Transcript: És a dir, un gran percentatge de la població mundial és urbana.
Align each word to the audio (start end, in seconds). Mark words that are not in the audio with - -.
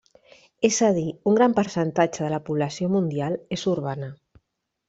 És 0.69 0.77
a 0.87 0.89
dir, 0.95 1.03
un 1.31 1.37
gran 1.39 1.53
percentatge 1.59 2.25
de 2.25 2.31
la 2.35 2.41
població 2.49 2.91
mundial 2.97 3.39
és 3.59 3.67
urbana. 3.77 4.11